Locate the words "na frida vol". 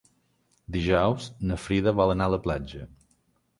1.51-2.17